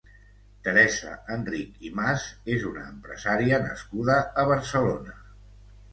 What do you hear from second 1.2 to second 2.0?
Enrich i